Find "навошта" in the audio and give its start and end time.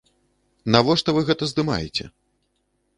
0.77-1.09